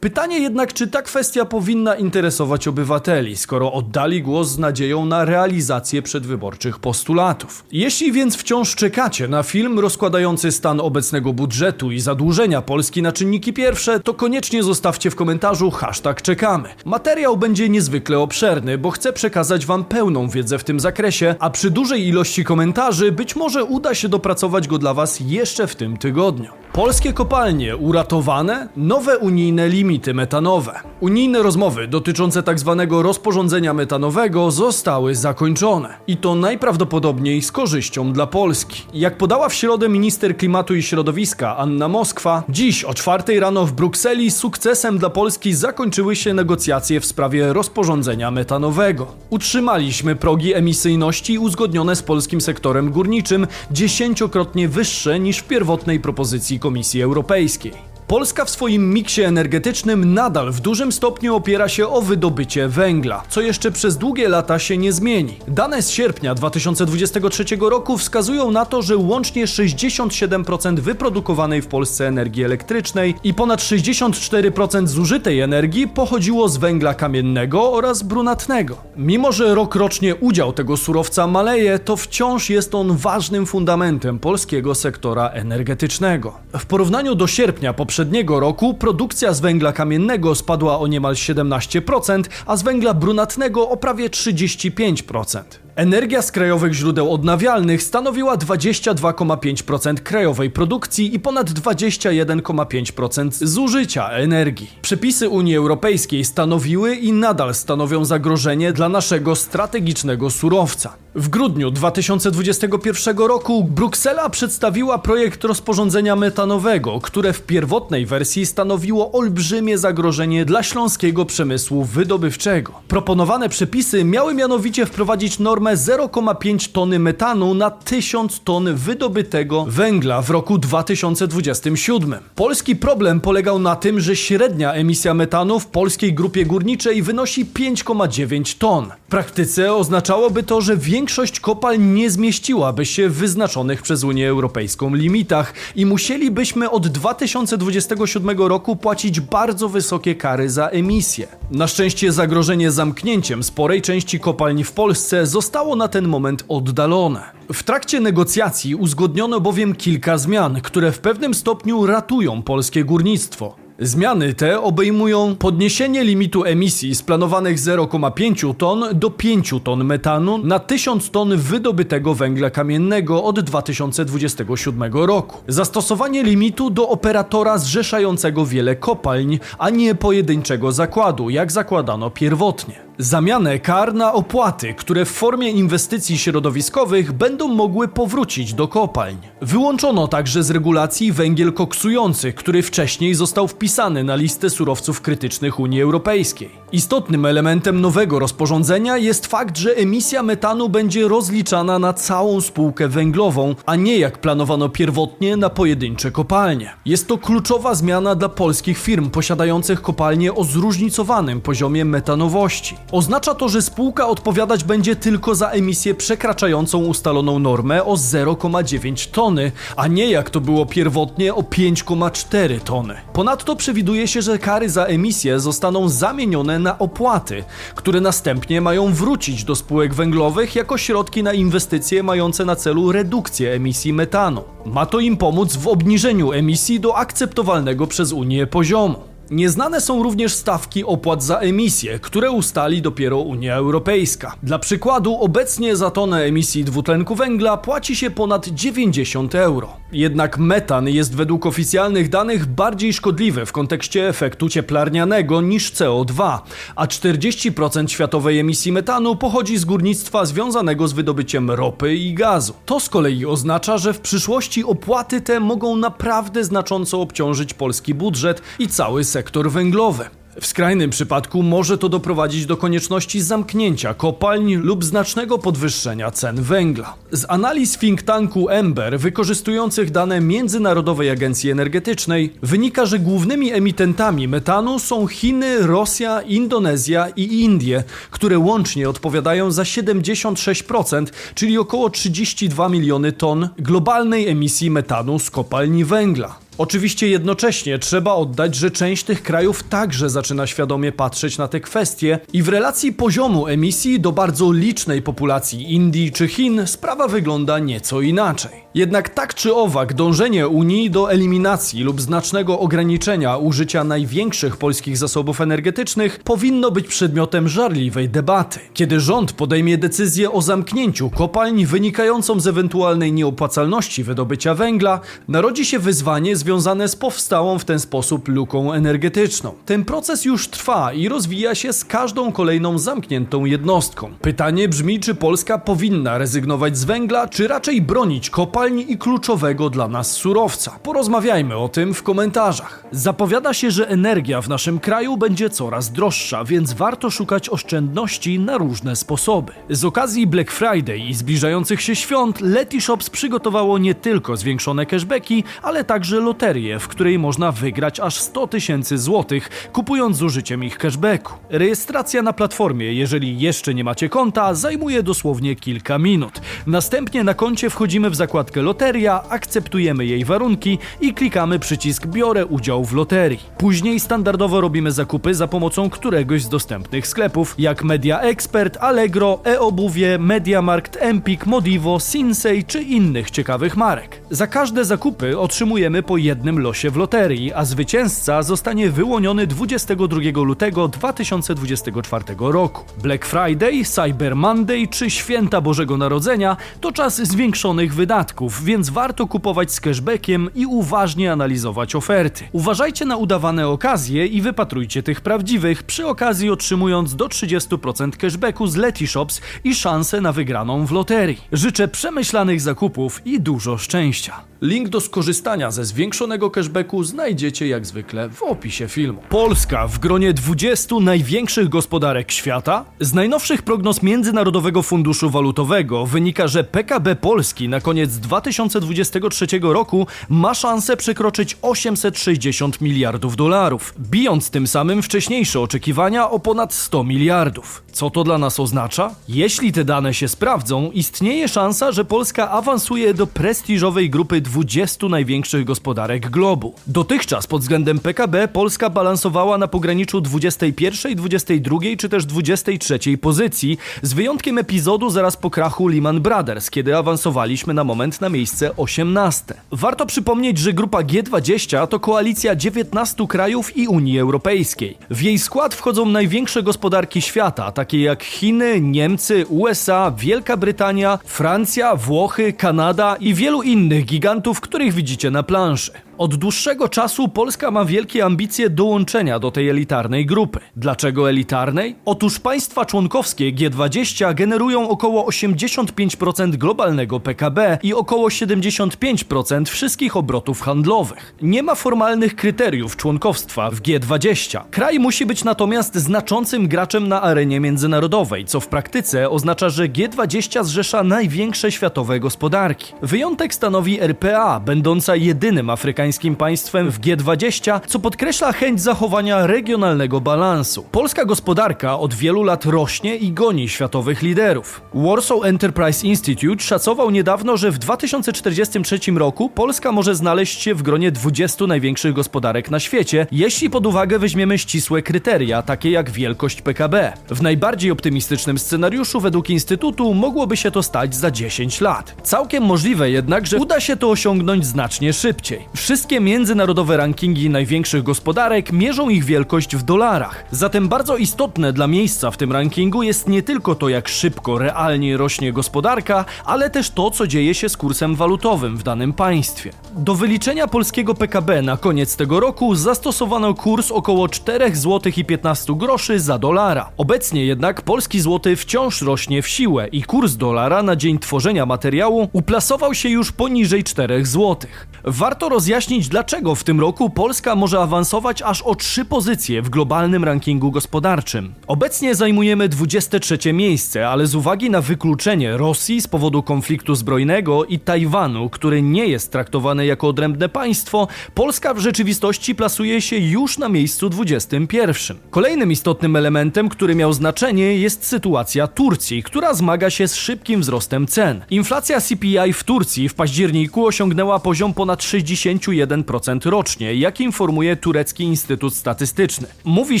Pytanie 0.00 0.38
jednak, 0.38 0.72
czy 0.72 0.86
ta 0.86 1.02
kwestia 1.02 1.44
powinna 1.44 1.94
interesować 1.94 2.68
obywateli, 2.68 3.36
skoro 3.36 3.72
oddali 3.72 4.22
głos 4.22 4.48
z 4.48 4.58
nadzieją 4.58 5.04
na 5.04 5.24
realizację 5.24 6.02
przedwyborczych 6.02 6.78
postulatów. 6.78 7.64
Jeśli 7.72 8.12
więc 8.12 8.36
wciąż 8.36 8.74
czekacie 8.74 9.28
na 9.28 9.42
film 9.42 9.78
rozkładający 9.78 10.52
stan 10.52 10.80
obecnego 10.80 11.32
budżetu 11.32 11.92
i 11.92 12.00
zadłużenia 12.00 12.62
Polski 12.62 13.02
na 13.02 13.12
czynniki 13.12 13.52
pierwsze, 13.52 14.00
to 14.00 14.14
koniecznie 14.14 14.62
zostawcie 14.62 15.10
w 15.10 15.16
komentarzu 15.16 15.70
hashtag 15.70 16.22
czekamy. 16.22 16.68
Materiał 16.84 17.36
będzie 17.36 17.68
niezwykle 17.68 18.18
obszerny, 18.18 18.78
bo 18.78 18.90
chcę 18.90 19.12
przekazać 19.12 19.66
Wam 19.66 19.84
pełną 19.84 20.28
wiedzę 20.28 20.58
w 20.58 20.64
tym 20.64 20.80
zakresie, 20.80 21.34
a 21.38 21.50
przy 21.50 21.70
dużej 21.70 22.06
ilości 22.06 22.44
komentarzy 22.44 23.12
być 23.12 23.36
może 23.36 23.64
uda 23.64 23.94
się 23.94 24.08
dopracować 24.08 24.68
go 24.68 24.78
dla 24.78 24.94
Was 24.94 25.20
jeszcze 25.20 25.66
w 25.66 25.76
tym 25.76 25.96
tygodniu. 25.96 26.50
Polskie 26.72 27.12
kopalnie 27.12 27.76
uratowane, 27.76 28.68
nowe 28.76 29.18
unijne 29.18 29.37
limity 29.46 30.14
metanowe. 30.14 30.80
Unijne 31.00 31.42
rozmowy 31.42 31.88
dotyczące 31.88 32.42
tzw. 32.42 32.74
Tak 32.78 32.88
rozporządzenia 32.90 33.74
metanowego 33.74 34.50
zostały 34.50 35.14
zakończone. 35.14 35.94
I 36.06 36.16
to 36.16 36.34
najprawdopodobniej 36.34 37.42
z 37.42 37.52
korzyścią 37.52 38.12
dla 38.12 38.26
Polski. 38.26 38.82
Jak 38.94 39.18
podała 39.18 39.48
w 39.48 39.54
środę 39.54 39.88
minister 39.88 40.36
klimatu 40.36 40.74
i 40.74 40.82
środowiska 40.82 41.56
Anna 41.56 41.88
Moskwa, 41.88 42.42
dziś 42.48 42.84
o 42.84 42.94
4 42.94 43.40
rano 43.40 43.66
w 43.66 43.72
Brukseli 43.72 44.30
sukcesem 44.30 44.98
dla 44.98 45.10
Polski 45.10 45.54
zakończyły 45.54 46.16
się 46.16 46.34
negocjacje 46.34 47.00
w 47.00 47.06
sprawie 47.06 47.52
rozporządzenia 47.52 48.30
metanowego. 48.30 49.06
Utrzymaliśmy 49.30 50.16
progi 50.16 50.54
emisyjności 50.54 51.38
uzgodnione 51.38 51.96
z 51.96 52.02
polskim 52.02 52.40
sektorem 52.40 52.90
górniczym 52.90 53.46
dziesięciokrotnie 53.70 54.68
wyższe 54.68 55.20
niż 55.20 55.38
w 55.38 55.44
pierwotnej 55.44 56.00
propozycji 56.00 56.60
Komisji 56.60 57.02
Europejskiej. 57.02 57.87
Polska 58.08 58.44
w 58.44 58.50
swoim 58.50 58.92
miksie 58.92 59.22
energetycznym 59.22 60.14
nadal 60.14 60.52
w 60.52 60.60
dużym 60.60 60.92
stopniu 60.92 61.36
opiera 61.36 61.68
się 61.68 61.88
o 61.88 62.02
wydobycie 62.02 62.68
węgla, 62.68 63.22
co 63.28 63.40
jeszcze 63.40 63.72
przez 63.72 63.98
długie 63.98 64.28
lata 64.28 64.58
się 64.58 64.76
nie 64.76 64.92
zmieni. 64.92 65.38
Dane 65.48 65.82
z 65.82 65.90
sierpnia 65.90 66.34
2023 66.34 67.44
roku 67.60 67.98
wskazują 67.98 68.50
na 68.50 68.64
to, 68.64 68.82
że 68.82 68.96
łącznie 68.96 69.46
67% 69.46 70.78
wyprodukowanej 70.78 71.62
w 71.62 71.66
Polsce 71.66 72.08
energii 72.08 72.44
elektrycznej 72.44 73.14
i 73.24 73.34
ponad 73.34 73.60
64% 73.60 74.86
zużytej 74.86 75.40
energii 75.40 75.88
pochodziło 75.88 76.48
z 76.48 76.56
węgla 76.56 76.94
kamiennego 76.94 77.72
oraz 77.72 78.02
brunatnego. 78.02 78.76
Mimo, 78.96 79.32
że 79.32 79.54
rokrocznie 79.54 80.16
udział 80.16 80.52
tego 80.52 80.76
surowca 80.76 81.26
maleje, 81.26 81.78
to 81.78 81.96
wciąż 81.96 82.50
jest 82.50 82.74
on 82.74 82.96
ważnym 82.96 83.46
fundamentem 83.46 84.18
polskiego 84.18 84.74
sektora 84.74 85.28
energetycznego. 85.28 86.34
W 86.58 86.66
porównaniu 86.66 87.14
do 87.14 87.26
sierpnia 87.26 87.72
poprzedniego 87.72 87.97
poprzedniego 87.98 88.40
roku 88.40 88.74
produkcja 88.74 89.32
z 89.32 89.40
węgla 89.40 89.72
kamiennego 89.72 90.34
spadła 90.34 90.78
o 90.78 90.86
niemal 90.86 91.14
17%, 91.14 92.24
a 92.46 92.56
z 92.56 92.62
węgla 92.62 92.94
brunatnego 92.94 93.68
o 93.68 93.76
prawie 93.76 94.08
35%. 94.08 95.42
Energia 95.76 96.22
z 96.22 96.32
krajowych 96.32 96.72
źródeł 96.74 97.12
odnawialnych 97.12 97.82
stanowiła 97.82 98.36
22,5% 98.36 99.94
krajowej 99.94 100.50
produkcji 100.50 101.14
i 101.14 101.20
ponad 101.20 101.50
21,5% 101.50 103.46
zużycia 103.46 104.08
energii. 104.08 104.70
Przepisy 104.82 105.28
Unii 105.28 105.56
Europejskiej 105.56 106.24
stanowiły 106.24 106.94
i 106.94 107.12
nadal 107.12 107.54
stanowią 107.54 108.04
zagrożenie 108.04 108.72
dla 108.72 108.88
naszego 108.88 109.36
strategicznego 109.36 110.30
surowca. 110.30 110.96
W 111.18 111.28
grudniu 111.28 111.70
2021 111.70 113.18
roku 113.18 113.64
Bruksela 113.64 114.30
przedstawiła 114.30 114.98
projekt 114.98 115.44
rozporządzenia 115.44 116.16
metanowego, 116.16 117.00
które 117.00 117.32
w 117.32 117.42
pierwotnej 117.42 118.06
wersji 118.06 118.46
stanowiło 118.46 119.12
olbrzymie 119.12 119.78
zagrożenie 119.78 120.44
dla 120.44 120.62
śląskiego 120.62 121.24
przemysłu 121.24 121.84
wydobywczego. 121.84 122.72
Proponowane 122.88 123.48
przepisy 123.48 124.04
miały 124.04 124.34
mianowicie 124.34 124.86
wprowadzić 124.86 125.38
normę 125.38 125.58
normę 125.58 125.76
0,5 125.76 126.72
tony 126.72 126.98
metanu 126.98 127.54
na 127.54 127.70
1000 127.70 128.40
ton 128.44 128.74
wydobytego 128.74 129.64
węgla 129.68 130.22
w 130.22 130.30
roku 130.30 130.58
2027. 130.58 132.14
Polski 132.34 132.76
problem 132.76 133.20
polegał 133.20 133.58
na 133.58 133.76
tym, 133.76 134.00
że 134.00 134.16
średnia 134.16 134.72
emisja 134.72 135.14
metanu 135.14 135.60
w 135.60 135.66
polskiej 135.66 136.14
grupie 136.14 136.46
górniczej 136.46 137.02
wynosi 137.02 137.46
5,9 137.46 138.58
ton. 138.58 138.90
W 139.06 139.10
praktyce 139.10 139.74
oznaczałoby 139.74 140.42
to, 140.42 140.60
że 140.60 140.76
większość 140.76 141.07
kopalń 141.40 141.82
nie 141.82 142.10
zmieściłaby 142.10 142.86
się 142.86 143.08
w 143.08 143.14
wyznaczonych 143.14 143.82
przez 143.82 144.04
Unię 144.04 144.28
Europejską 144.28 144.94
limitach 144.94 145.54
i 145.76 145.86
musielibyśmy 145.86 146.70
od 146.70 146.88
2027 146.88 148.38
roku 148.38 148.76
płacić 148.76 149.20
bardzo 149.20 149.68
wysokie 149.68 150.14
kary 150.14 150.50
za 150.50 150.66
emisję. 150.66 151.26
Na 151.50 151.66
szczęście 151.66 152.12
zagrożenie 152.12 152.70
zamknięciem 152.70 153.42
sporej 153.42 153.82
części 153.82 154.20
kopalni 154.20 154.64
w 154.64 154.72
Polsce 154.72 155.26
zostało 155.26 155.76
na 155.76 155.88
ten 155.88 156.08
moment 156.08 156.44
oddalone. 156.48 157.20
W 157.52 157.62
trakcie 157.62 158.00
negocjacji 158.00 158.74
uzgodniono 158.74 159.40
bowiem 159.40 159.74
kilka 159.74 160.18
zmian, 160.18 160.60
które 160.60 160.92
w 160.92 160.98
pewnym 160.98 161.34
stopniu 161.34 161.86
ratują 161.86 162.42
polskie 162.42 162.84
górnictwo. 162.84 163.67
Zmiany 163.80 164.34
te 164.34 164.60
obejmują 164.60 165.36
podniesienie 165.36 166.04
limitu 166.04 166.44
emisji 166.44 166.94
z 166.94 167.02
planowanych 167.02 167.58
0,5 167.58 168.54
ton 168.54 168.84
do 168.92 169.10
5 169.10 169.54
ton 169.64 169.84
metanu 169.84 170.38
na 170.38 170.58
1000 170.58 171.10
ton 171.10 171.36
wydobytego 171.36 172.14
węgla 172.14 172.50
kamiennego 172.50 173.24
od 173.24 173.40
2027 173.40 174.92
roku. 174.92 175.38
Zastosowanie 175.48 176.22
limitu 176.22 176.70
do 176.70 176.88
operatora 176.88 177.58
zrzeszającego 177.58 178.46
wiele 178.46 178.76
kopalń, 178.76 179.38
a 179.58 179.70
nie 179.70 179.94
pojedynczego 179.94 180.72
zakładu, 180.72 181.30
jak 181.30 181.52
zakładano 181.52 182.10
pierwotnie 182.10 182.87
zamianę 182.98 183.58
kar 183.58 183.94
na 183.94 184.12
opłaty, 184.12 184.74
które 184.74 185.04
w 185.04 185.10
formie 185.10 185.50
inwestycji 185.50 186.18
środowiskowych 186.18 187.12
będą 187.12 187.48
mogły 187.48 187.88
powrócić 187.88 188.54
do 188.54 188.68
kopalń. 188.68 189.16
Wyłączono 189.40 190.08
także 190.08 190.42
z 190.42 190.50
regulacji 190.50 191.12
węgiel 191.12 191.52
koksujący, 191.52 192.32
który 192.32 192.62
wcześniej 192.62 193.14
został 193.14 193.48
wpisany 193.48 194.04
na 194.04 194.16
listę 194.16 194.50
surowców 194.50 195.00
krytycznych 195.00 195.60
Unii 195.60 195.82
Europejskiej. 195.82 196.50
Istotnym 196.72 197.26
elementem 197.26 197.80
nowego 197.80 198.18
rozporządzenia 198.18 198.96
jest 198.96 199.26
fakt, 199.26 199.58
że 199.58 199.76
emisja 199.76 200.22
metanu 200.22 200.68
będzie 200.68 201.08
rozliczana 201.08 201.78
na 201.78 201.92
całą 201.92 202.40
spółkę 202.40 202.88
węglową, 202.88 203.54
a 203.66 203.76
nie 203.76 203.98
jak 203.98 204.18
planowano 204.18 204.68
pierwotnie 204.68 205.36
na 205.36 205.50
pojedyncze 205.50 206.10
kopalnie. 206.10 206.74
Jest 206.86 207.08
to 207.08 207.18
kluczowa 207.18 207.74
zmiana 207.74 208.14
dla 208.14 208.28
polskich 208.28 208.78
firm 208.78 209.10
posiadających 209.10 209.82
kopalnie 209.82 210.34
o 210.34 210.44
zróżnicowanym 210.44 211.40
poziomie 211.40 211.84
metanowości. 211.84 212.76
Oznacza 212.92 213.34
to, 213.34 213.48
że 213.48 213.62
spółka 213.62 214.08
odpowiadać 214.08 214.64
będzie 214.64 214.96
tylko 214.96 215.34
za 215.34 215.48
emisję 215.48 215.94
przekraczającą 215.94 216.78
ustaloną 216.78 217.38
normę 217.38 217.84
o 217.84 217.94
0,9 217.94 219.10
tony, 219.10 219.52
a 219.76 219.86
nie 219.86 220.10
jak 220.10 220.30
to 220.30 220.40
było 220.40 220.66
pierwotnie 220.66 221.34
o 221.34 221.40
5,4 221.40 222.60
tony. 222.60 222.94
Ponadto 223.12 223.56
przewiduje 223.56 224.08
się, 224.08 224.22
że 224.22 224.38
kary 224.38 224.70
za 224.70 224.84
emisję 224.84 225.40
zostaną 225.40 225.88
zamienione 225.88 226.57
na 226.58 226.78
opłaty, 226.78 227.44
które 227.74 228.00
następnie 228.00 228.60
mają 228.60 228.92
wrócić 228.92 229.44
do 229.44 229.54
spółek 229.54 229.94
węglowych 229.94 230.56
jako 230.56 230.78
środki 230.78 231.22
na 231.22 231.32
inwestycje 231.32 232.02
mające 232.02 232.44
na 232.44 232.56
celu 232.56 232.92
redukcję 232.92 233.52
emisji 233.52 233.92
metanu. 233.92 234.44
Ma 234.66 234.86
to 234.86 235.00
im 235.00 235.16
pomóc 235.16 235.56
w 235.56 235.68
obniżeniu 235.68 236.32
emisji 236.32 236.80
do 236.80 236.96
akceptowalnego 236.96 237.86
przez 237.86 238.12
Unię 238.12 238.46
poziomu. 238.46 239.07
Nieznane 239.30 239.80
są 239.80 240.02
również 240.02 240.34
stawki 240.34 240.84
opłat 240.84 241.22
za 241.22 241.38
emisję, 241.38 241.98
które 241.98 242.30
ustali 242.30 242.82
dopiero 242.82 243.18
Unia 243.18 243.54
Europejska. 243.54 244.34
Dla 244.42 244.58
przykładu, 244.58 245.14
obecnie 245.20 245.76
za 245.76 245.90
tonę 245.90 246.22
emisji 246.22 246.64
dwutlenku 246.64 247.14
węgla 247.14 247.56
płaci 247.56 247.96
się 247.96 248.10
ponad 248.10 248.48
90 248.48 249.34
euro. 249.34 249.76
Jednak 249.92 250.38
metan 250.38 250.88
jest 250.88 251.16
według 251.16 251.46
oficjalnych 251.46 252.08
danych 252.08 252.46
bardziej 252.46 252.92
szkodliwy 252.92 253.46
w 253.46 253.52
kontekście 253.52 254.08
efektu 254.08 254.48
cieplarnianego 254.48 255.40
niż 255.40 255.72
CO2, 255.72 256.38
a 256.76 256.86
40% 256.86 257.88
światowej 257.88 258.38
emisji 258.38 258.72
metanu 258.72 259.16
pochodzi 259.16 259.58
z 259.58 259.64
górnictwa 259.64 260.26
związanego 260.26 260.88
z 260.88 260.92
wydobyciem 260.92 261.50
ropy 261.50 261.94
i 261.96 262.14
gazu. 262.14 262.54
To 262.66 262.80
z 262.80 262.88
kolei 262.88 263.26
oznacza, 263.26 263.78
że 263.78 263.92
w 263.92 264.00
przyszłości 264.00 264.64
opłaty 264.64 265.20
te 265.20 265.40
mogą 265.40 265.76
naprawdę 265.76 266.44
znacząco 266.44 267.00
obciążyć 267.00 267.54
polski 267.54 267.94
budżet 267.94 268.42
i 268.58 268.68
cały 268.68 269.04
sektor 269.04 269.17
sektor 269.18 269.50
węglowy. 269.50 270.04
W 270.40 270.46
skrajnym 270.46 270.90
przypadku 270.90 271.42
może 271.42 271.78
to 271.78 271.88
doprowadzić 271.88 272.46
do 272.46 272.56
konieczności 272.56 273.20
zamknięcia 273.20 273.94
kopalń 273.94 274.54
lub 274.54 274.84
znacznego 274.84 275.38
podwyższenia 275.38 276.10
cen 276.10 276.42
węgla. 276.42 276.94
Z 277.12 277.24
analiz 277.28 277.78
think 277.78 278.02
tanku 278.02 278.48
Ember, 278.48 278.98
wykorzystujących 278.98 279.90
dane 279.90 280.20
Międzynarodowej 280.20 281.10
Agencji 281.10 281.50
Energetycznej, 281.50 282.32
wynika, 282.42 282.86
że 282.86 282.98
głównymi 282.98 283.52
emitentami 283.52 284.28
metanu 284.28 284.78
są 284.78 285.06
Chiny, 285.06 285.66
Rosja, 285.66 286.20
Indonezja 286.20 287.08
i 287.16 287.40
Indie, 287.40 287.84
które 288.10 288.38
łącznie 288.38 288.88
odpowiadają 288.88 289.50
za 289.50 289.62
76%, 289.62 291.06
czyli 291.34 291.58
około 291.58 291.90
32 291.90 292.68
miliony 292.68 293.12
ton 293.12 293.48
globalnej 293.58 294.28
emisji 294.28 294.70
metanu 294.70 295.18
z 295.18 295.30
kopalni 295.30 295.84
węgla. 295.84 296.47
Oczywiście 296.58 297.08
jednocześnie 297.08 297.78
trzeba 297.78 298.14
oddać, 298.14 298.54
że 298.54 298.70
część 298.70 299.04
tych 299.04 299.22
krajów 299.22 299.62
także 299.62 300.10
zaczyna 300.10 300.46
świadomie 300.46 300.92
patrzeć 300.92 301.38
na 301.38 301.48
te 301.48 301.60
kwestie 301.60 302.18
i 302.32 302.42
w 302.42 302.48
relacji 302.48 302.92
poziomu 302.92 303.46
emisji 303.46 304.00
do 304.00 304.12
bardzo 304.12 304.52
licznej 304.52 305.02
populacji 305.02 305.74
Indii 305.74 306.12
czy 306.12 306.28
Chin 306.28 306.66
sprawa 306.66 307.08
wygląda 307.08 307.58
nieco 307.58 308.00
inaczej. 308.00 308.67
Jednak 308.78 309.08
tak 309.08 309.34
czy 309.34 309.54
owak 309.54 309.94
dążenie 309.94 310.48
Unii 310.48 310.90
do 310.90 311.12
eliminacji 311.12 311.82
lub 311.82 312.00
znacznego 312.00 312.58
ograniczenia 312.58 313.36
użycia 313.36 313.84
największych 313.84 314.56
polskich 314.56 314.96
zasobów 314.96 315.40
energetycznych 315.40 316.20
powinno 316.24 316.70
być 316.70 316.86
przedmiotem 316.86 317.48
żarliwej 317.48 318.08
debaty. 318.08 318.60
Kiedy 318.74 319.00
rząd 319.00 319.32
podejmie 319.32 319.78
decyzję 319.78 320.32
o 320.32 320.42
zamknięciu 320.42 321.10
kopalń 321.10 321.66
wynikającą 321.66 322.40
z 322.40 322.46
ewentualnej 322.46 323.12
nieopłacalności 323.12 324.04
wydobycia 324.04 324.54
węgla, 324.54 325.00
narodzi 325.28 325.64
się 325.64 325.78
wyzwanie 325.78 326.36
związane 326.36 326.88
z 326.88 326.96
powstałą 326.96 327.58
w 327.58 327.64
ten 327.64 327.80
sposób 327.80 328.28
luką 328.28 328.72
energetyczną. 328.72 329.54
Ten 329.66 329.84
proces 329.84 330.24
już 330.24 330.48
trwa 330.48 330.92
i 330.92 331.08
rozwija 331.08 331.54
się 331.54 331.72
z 331.72 331.84
każdą 331.84 332.32
kolejną 332.32 332.78
zamkniętą 332.78 333.44
jednostką. 333.44 334.10
Pytanie 334.22 334.68
brzmi, 334.68 335.00
czy 335.00 335.14
Polska 335.14 335.58
powinna 335.58 336.18
rezygnować 336.18 336.78
z 336.78 336.84
węgla, 336.84 337.28
czy 337.28 337.48
raczej 337.48 337.82
bronić 337.82 338.30
i 338.76 338.98
kluczowego 338.98 339.70
dla 339.70 339.88
nas 339.88 340.10
surowca. 340.10 340.78
Porozmawiajmy 340.82 341.56
o 341.56 341.68
tym 341.68 341.94
w 341.94 342.02
komentarzach. 342.02 342.84
Zapowiada 342.90 343.54
się, 343.54 343.70
że 343.70 343.88
energia 343.88 344.40
w 344.40 344.48
naszym 344.48 344.80
kraju 344.80 345.16
będzie 345.16 345.50
coraz 345.50 345.92
droższa, 345.92 346.44
więc 346.44 346.72
warto 346.72 347.10
szukać 347.10 347.48
oszczędności 347.48 348.38
na 348.38 348.58
różne 348.58 348.96
sposoby. 348.96 349.52
Z 349.70 349.84
okazji 349.84 350.26
Black 350.26 350.50
Friday 350.50 350.98
i 350.98 351.14
zbliżających 351.14 351.80
się 351.80 351.96
świąt 351.96 352.40
Letyshops 352.40 353.10
przygotowało 353.10 353.78
nie 353.78 353.94
tylko 353.94 354.36
zwiększone 354.36 354.86
cashbacki, 354.86 355.44
ale 355.62 355.84
także 355.84 356.20
loterię, 356.20 356.78
w 356.78 356.88
której 356.88 357.18
można 357.18 357.52
wygrać 357.52 358.00
aż 358.00 358.20
100 358.20 358.46
tysięcy 358.46 358.98
złotych, 358.98 359.70
kupując 359.72 360.16
z 360.16 360.22
użyciem 360.22 360.64
ich 360.64 360.78
cashbacku. 360.78 361.32
Rejestracja 361.50 362.22
na 362.22 362.32
platformie, 362.32 362.92
jeżeli 362.92 363.40
jeszcze 363.40 363.74
nie 363.74 363.84
macie 363.84 364.08
konta, 364.08 364.54
zajmuje 364.54 365.02
dosłownie 365.02 365.56
kilka 365.56 365.98
minut. 365.98 366.40
Następnie 366.66 367.24
na 367.24 367.34
koncie 367.34 367.70
wchodzimy 367.70 368.10
w 368.10 368.14
zakładkę 368.48 368.62
Loteria, 368.62 369.22
akceptujemy 369.28 370.06
jej 370.06 370.24
warunki 370.24 370.78
i 371.00 371.14
klikamy 371.14 371.58
przycisk 371.58 372.06
Biorę 372.06 372.46
udział 372.46 372.84
w 372.84 372.92
loterii. 372.92 373.40
Później 373.58 374.00
standardowo 374.00 374.60
robimy 374.60 374.92
zakupy 374.92 375.34
za 375.34 375.46
pomocą 375.46 375.90
któregoś 375.90 376.42
z 376.42 376.48
dostępnych 376.48 377.06
sklepów, 377.06 377.54
jak 377.58 377.84
Media 377.84 378.20
Expert, 378.20 378.76
Allegro, 378.80 379.40
e-obuwie, 379.44 380.18
Mediamarkt, 380.18 380.96
Empik, 381.00 381.46
Modivo, 381.46 382.00
Sinsei 382.00 382.64
czy 382.64 382.82
innych 382.82 383.30
ciekawych 383.30 383.76
marek. 383.76 384.20
Za 384.30 384.46
każde 384.46 384.84
zakupy 384.84 385.38
otrzymujemy 385.38 386.02
po 386.02 386.16
jednym 386.16 386.58
losie 386.58 386.90
w 386.90 386.96
loterii, 386.96 387.52
a 387.52 387.64
zwycięzca 387.64 388.42
zostanie 388.42 388.90
wyłoniony 388.90 389.46
22 389.46 390.18
lutego 390.34 390.88
2024 390.88 392.24
roku. 392.38 392.84
Black 393.02 393.26
Friday, 393.26 393.84
Cyber 393.84 394.36
Monday 394.36 394.86
czy 394.86 395.10
Święta 395.10 395.60
Bożego 395.60 395.96
Narodzenia 395.96 396.56
to 396.80 396.92
czas 396.92 397.16
zwiększonych 397.16 397.94
wydatków, 397.94 398.37
więc 398.62 398.90
warto 398.90 399.26
kupować 399.26 399.72
z 399.72 399.80
cashbackiem 399.80 400.50
i 400.54 400.66
uważnie 400.66 401.32
analizować 401.32 401.94
oferty. 401.94 402.44
Uważajcie 402.52 403.04
na 403.04 403.16
udawane 403.16 403.68
okazje 403.68 404.26
i 404.26 404.42
wypatrujcie 404.42 405.02
tych 405.02 405.20
prawdziwych, 405.20 405.82
przy 405.82 406.06
okazji 406.06 406.50
otrzymując 406.50 407.16
do 407.16 407.26
30% 407.26 408.10
cashbacku 408.10 408.66
z 408.66 408.76
Letyshops 408.76 409.40
i 409.64 409.74
szansę 409.74 410.20
na 410.20 410.32
wygraną 410.32 410.86
w 410.86 410.92
loterii. 410.92 411.40
Życzę 411.52 411.88
przemyślanych 411.88 412.60
zakupów 412.60 413.22
i 413.24 413.40
dużo 413.40 413.78
szczęścia. 413.78 414.47
Link 414.62 414.88
do 414.88 415.00
skorzystania 415.00 415.70
ze 415.70 415.84
zwiększonego 415.84 416.50
cashbacku 416.50 417.04
znajdziecie 417.04 417.68
jak 417.68 417.86
zwykle 417.86 418.28
w 418.28 418.42
opisie 418.42 418.88
filmu. 418.88 419.22
Polska 419.28 419.88
w 419.88 419.98
gronie 419.98 420.32
20 420.32 420.96
największych 421.00 421.68
gospodarek 421.68 422.32
świata? 422.32 422.84
Z 423.00 423.14
najnowszych 423.14 423.62
prognoz 423.62 424.02
Międzynarodowego 424.02 424.82
Funduszu 424.82 425.30
Walutowego 425.30 426.06
wynika, 426.06 426.48
że 426.48 426.64
PKB 426.64 427.16
Polski 427.16 427.68
na 427.68 427.80
koniec 427.80 428.18
2023 428.18 429.46
roku 429.62 430.06
ma 430.28 430.54
szansę 430.54 430.96
przekroczyć 430.96 431.56
860 431.62 432.80
miliardów 432.80 433.36
dolarów, 433.36 433.94
bijąc 433.98 434.50
tym 434.50 434.66
samym 434.66 435.02
wcześniejsze 435.02 435.60
oczekiwania 435.60 436.30
o 436.30 436.38
ponad 436.38 436.74
100 436.74 437.04
miliardów. 437.04 437.82
Co 437.92 438.10
to 438.10 438.24
dla 438.24 438.38
nas 438.38 438.60
oznacza? 438.60 439.14
Jeśli 439.28 439.72
te 439.72 439.84
dane 439.84 440.14
się 440.14 440.28
sprawdzą, 440.28 440.90
istnieje 440.90 441.48
szansa, 441.48 441.92
że 441.92 442.04
Polska 442.04 442.50
awansuje 442.50 443.14
do 443.14 443.26
prestiżowej 443.26 444.10
grupy 444.10 444.40
20 444.48 445.08
największych 445.08 445.64
gospodarek 445.64 446.30
globu. 446.30 446.74
Dotychczas 446.86 447.46
pod 447.46 447.62
względem 447.62 447.98
PKB 447.98 448.48
Polska 448.48 448.90
balansowała 448.90 449.58
na 449.58 449.68
pograniczu 449.68 450.20
21, 450.20 451.14
22 451.16 451.78
czy 451.98 452.08
też 452.08 452.26
23 452.26 453.18
pozycji, 453.20 453.78
z 454.02 454.12
wyjątkiem 454.14 454.58
epizodu 454.58 455.10
zaraz 455.10 455.36
po 455.36 455.50
krachu 455.50 455.88
Lehman 455.88 456.20
Brothers, 456.20 456.70
kiedy 456.70 456.96
awansowaliśmy 456.96 457.74
na 457.74 457.84
moment 457.84 458.20
na 458.20 458.28
miejsce 458.28 458.76
18. 458.76 459.54
Warto 459.72 460.06
przypomnieć, 460.06 460.58
że 460.58 460.72
grupa 460.72 461.02
G20 461.02 461.86
to 461.86 462.00
koalicja 462.00 462.56
19 462.56 463.26
krajów 463.26 463.76
i 463.76 463.88
Unii 463.88 464.18
Europejskiej. 464.18 464.98
W 465.10 465.22
jej 465.22 465.38
skład 465.38 465.74
wchodzą 465.74 466.06
największe 466.06 466.62
gospodarki 466.62 467.22
świata, 467.22 467.72
takie 467.72 468.02
jak 468.02 468.22
Chiny, 468.22 468.80
Niemcy, 468.80 469.46
USA, 469.48 470.12
Wielka 470.18 470.56
Brytania, 470.56 471.18
Francja, 471.24 471.96
Włochy, 471.96 472.52
Kanada 472.52 473.16
i 473.20 473.34
wielu 473.34 473.62
innych 473.62 474.04
gigantów, 474.04 474.37
których 474.60 474.94
widzicie 474.94 475.30
na 475.30 475.42
planszy. 475.42 475.92
Od 476.18 476.34
dłuższego 476.34 476.88
czasu 476.88 477.28
Polska 477.28 477.70
ma 477.70 477.84
wielkie 477.84 478.24
ambicje 478.24 478.70
dołączenia 478.70 479.38
do 479.38 479.50
tej 479.50 479.68
elitarnej 479.68 480.26
grupy. 480.26 480.60
Dlaczego 480.76 481.28
elitarnej? 481.30 481.96
Otóż 482.04 482.40
państwa 482.40 482.84
członkowskie 482.84 483.52
G20 483.52 484.34
generują 484.34 484.88
około 484.88 485.28
85% 485.28 486.56
globalnego 486.56 487.20
PKB 487.20 487.78
i 487.82 487.94
około 487.94 488.28
75% 488.28 489.64
wszystkich 489.64 490.16
obrotów 490.16 490.60
handlowych. 490.60 491.34
Nie 491.42 491.62
ma 491.62 491.74
formalnych 491.74 492.36
kryteriów 492.36 492.96
członkowstwa 492.96 493.70
w 493.70 493.80
G20. 493.80 494.60
Kraj 494.70 494.98
musi 494.98 495.26
być 495.26 495.44
natomiast 495.44 495.94
znaczącym 495.96 496.68
graczem 496.68 497.08
na 497.08 497.22
arenie 497.22 497.60
międzynarodowej, 497.60 498.44
co 498.44 498.60
w 498.60 498.68
praktyce 498.68 499.30
oznacza, 499.30 499.68
że 499.68 499.88
G20 499.88 500.64
zrzesza 500.64 501.02
największe 501.02 501.72
światowe 501.72 502.20
gospodarki. 502.20 502.92
Wyjątek 503.02 503.54
stanowi 503.54 504.00
RPA, 504.00 504.60
będąca 504.60 505.16
jedynym 505.16 505.70
afrykańskim 505.70 506.07
amerykańskim 506.08 506.36
państwem 506.36 506.90
w 506.90 507.00
G20, 507.00 507.80
co 507.86 507.98
podkreśla 507.98 508.52
chęć 508.52 508.80
zachowania 508.80 509.46
regionalnego 509.46 510.20
balansu. 510.20 510.82
Polska 510.92 511.24
gospodarka 511.24 511.98
od 511.98 512.14
wielu 512.14 512.42
lat 512.42 512.64
rośnie 512.64 513.16
i 513.16 513.32
goni 513.32 513.68
światowych 513.68 514.22
liderów. 514.22 514.80
Warsaw 514.94 515.44
Enterprise 515.44 516.06
Institute 516.06 516.64
szacował 516.64 517.10
niedawno, 517.10 517.56
że 517.56 517.70
w 517.70 517.78
2043 517.78 518.98
roku 519.16 519.50
Polska 519.50 519.92
może 519.92 520.14
znaleźć 520.14 520.62
się 520.62 520.74
w 520.74 520.82
gronie 520.82 521.12
20 521.12 521.66
największych 521.66 522.12
gospodarek 522.14 522.70
na 522.70 522.80
świecie, 522.80 523.26
jeśli 523.32 523.70
pod 523.70 523.86
uwagę 523.86 524.18
weźmiemy 524.18 524.58
ścisłe 524.58 525.02
kryteria, 525.02 525.62
takie 525.62 525.90
jak 525.90 526.10
wielkość 526.10 526.62
PKB. 526.62 527.12
W 527.30 527.42
najbardziej 527.42 527.90
optymistycznym 527.90 528.58
scenariuszu 528.58 529.20
według 529.20 529.50
Instytutu 529.50 530.14
mogłoby 530.14 530.56
się 530.56 530.70
to 530.70 530.82
stać 530.82 531.14
za 531.14 531.30
10 531.30 531.80
lat. 531.80 532.14
Całkiem 532.22 532.64
możliwe 532.64 533.10
jednak, 533.10 533.46
że 533.46 533.56
uda 533.56 533.80
się 533.80 533.96
to 533.96 534.10
osiągnąć 534.10 534.66
znacznie 534.66 535.12
szybciej. 535.12 535.68
Wszyscy 535.76 535.97
Wszystkie 535.98 536.20
międzynarodowe 536.20 536.96
rankingi 536.96 537.50
największych 537.50 538.02
gospodarek 538.02 538.72
mierzą 538.72 539.08
ich 539.08 539.24
wielkość 539.24 539.76
w 539.76 539.82
dolarach. 539.82 540.44
Zatem 540.50 540.88
bardzo 540.88 541.16
istotne 541.16 541.72
dla 541.72 541.86
miejsca 541.86 542.30
w 542.30 542.36
tym 542.36 542.52
rankingu 542.52 543.02
jest 543.02 543.28
nie 543.28 543.42
tylko 543.42 543.74
to, 543.74 543.88
jak 543.88 544.08
szybko 544.08 544.58
realnie 544.58 545.16
rośnie 545.16 545.52
gospodarka, 545.52 546.24
ale 546.44 546.70
też 546.70 546.90
to, 546.90 547.10
co 547.10 547.26
dzieje 547.26 547.54
się 547.54 547.68
z 547.68 547.76
kursem 547.76 548.14
walutowym 548.14 548.76
w 548.76 548.82
danym 548.82 549.12
państwie. 549.12 549.70
Do 549.96 550.14
wyliczenia 550.14 550.66
polskiego 550.66 551.14
PKB 551.14 551.62
na 551.62 551.76
koniec 551.76 552.16
tego 552.16 552.40
roku 552.40 552.74
zastosowano 552.74 553.54
kurs 553.54 553.90
około 553.90 554.28
4 554.28 554.76
zł 554.76 555.12
i 555.16 555.24
15 555.24 555.74
groszy 555.76 556.20
za 556.20 556.38
dolara. 556.38 556.90
Obecnie 556.96 557.44
jednak 557.44 557.82
polski 557.82 558.20
złoty 558.20 558.56
wciąż 558.56 559.02
rośnie 559.02 559.42
w 559.42 559.48
siłę 559.48 559.88
i 559.88 560.02
kurs 560.02 560.36
dolara 560.36 560.82
na 560.82 560.96
dzień 560.96 561.18
tworzenia 561.18 561.66
materiału 561.66 562.28
uplasował 562.32 562.94
się 562.94 563.08
już 563.08 563.32
poniżej 563.32 563.84
4 563.84 564.26
zł. 564.26 564.56
Warto 565.04 565.48
rozjaśnić 565.48 566.08
dlaczego 566.08 566.54
w 566.54 566.64
tym 566.64 566.80
roku 566.80 567.10
Polska 567.10 567.56
może 567.56 567.80
awansować 567.80 568.42
aż 568.42 568.62
o 568.62 568.74
trzy 568.74 569.04
pozycje 569.04 569.62
w 569.62 569.70
globalnym 569.70 570.24
rankingu 570.24 570.70
gospodarczym. 570.70 571.54
Obecnie 571.66 572.14
zajmujemy 572.14 572.68
23 572.68 573.52
miejsce, 573.52 574.08
ale 574.08 574.26
z 574.26 574.34
uwagi 574.34 574.70
na 574.70 574.80
wykluczenie 574.80 575.56
Rosji 575.56 576.00
z 576.00 576.08
powodu 576.08 576.42
konfliktu 576.42 576.94
zbrojnego 576.94 577.64
i 577.64 577.78
Tajwanu, 577.78 578.50
który 578.50 578.82
nie 578.82 579.06
jest 579.06 579.32
traktowany 579.32 579.86
jako 579.86 580.08
odrębne 580.08 580.48
państwo, 580.48 581.08
Polska 581.34 581.74
w 581.74 581.78
rzeczywistości 581.78 582.54
plasuje 582.54 583.00
się 583.02 583.16
już 583.16 583.58
na 583.58 583.68
miejscu 583.68 584.08
21. 584.08 585.16
Kolejnym 585.30 585.72
istotnym 585.72 586.16
elementem, 586.16 586.68
który 586.68 586.94
miał 586.94 587.12
znaczenie, 587.12 587.78
jest 587.78 588.06
sytuacja 588.06 588.66
Turcji, 588.66 589.22
która 589.22 589.54
zmaga 589.54 589.90
się 589.90 590.08
z 590.08 590.14
szybkim 590.14 590.60
wzrostem 590.60 591.06
cen. 591.06 591.44
Inflacja 591.50 592.00
CPI 592.00 592.52
w 592.52 592.64
Turcji 592.64 593.08
w 593.08 593.14
październiku 593.14 593.86
osiągnęła 593.86 594.38
poziom 594.38 594.74
ponad 594.74 594.87
61% 594.94 596.50
rocznie, 596.50 596.94
jak 596.94 597.20
informuje 597.20 597.76
turecki 597.76 598.24
Instytut 598.24 598.74
Statystyczny. 598.74 599.46
Mówi 599.64 600.00